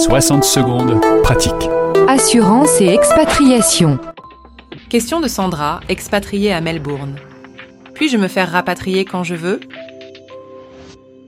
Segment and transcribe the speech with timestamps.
[0.00, 1.68] 60 secondes, pratique.
[2.08, 3.98] Assurance et expatriation.
[4.88, 7.16] Question de Sandra, expatriée à Melbourne.
[7.92, 9.60] Puis-je me faire rapatrier quand je veux?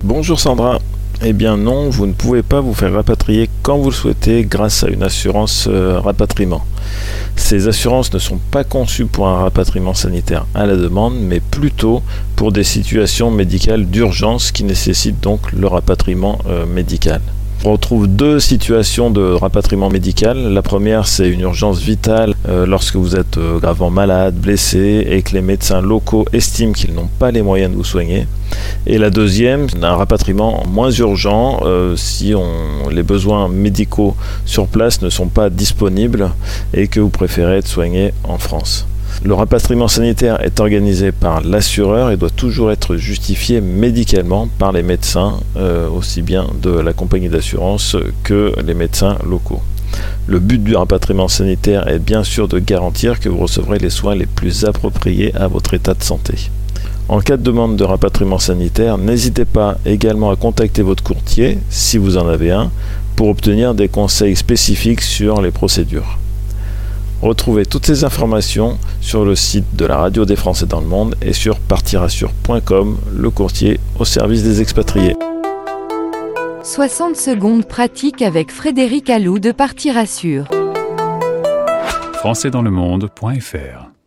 [0.02, 0.78] Bonjour Sandra.
[1.22, 4.84] Eh bien non, vous ne pouvez pas vous faire rapatrier quand vous le souhaitez grâce
[4.84, 6.64] à une assurance euh, rapatriement.
[7.36, 12.02] Ces assurances ne sont pas conçues pour un rapatriement sanitaire à la demande, mais plutôt
[12.36, 17.20] pour des situations médicales d'urgence qui nécessitent donc le rapatriement euh, médical.
[17.64, 20.36] On retrouve deux situations de rapatriement médical.
[20.52, 25.22] La première, c'est une urgence vitale euh, lorsque vous êtes euh, gravement malade, blessé et
[25.22, 28.26] que les médecins locaux estiment qu'ils n'ont pas les moyens de vous soigner.
[28.84, 32.34] Et la deuxième, un rapatriement moins urgent euh, si
[32.90, 36.30] les besoins médicaux sur place ne sont pas disponibles
[36.74, 38.88] et que vous préférez être soigné en France.
[39.24, 44.82] Le rapatriement sanitaire est organisé par l'assureur et doit toujours être justifié médicalement par les
[44.82, 49.62] médecins, euh, aussi bien de la compagnie d'assurance que les médecins locaux.
[50.26, 54.14] Le but du rapatriement sanitaire est bien sûr de garantir que vous recevrez les soins
[54.14, 56.50] les plus appropriés à votre état de santé.
[57.08, 61.98] En cas de demande de rapatriement sanitaire, n'hésitez pas également à contacter votre courtier, si
[61.98, 62.70] vous en avez un,
[63.16, 66.18] pour obtenir des conseils spécifiques sur les procédures.
[67.22, 71.14] Retrouvez toutes ces informations sur le site de la radio des Français dans le monde
[71.22, 75.14] et sur partirassure.com, le courtier au service des expatriés.
[76.64, 80.46] 60 secondes pratiques avec Frédéric Allou de Partirassure.
[82.14, 84.01] Françaisdanslemonde.fr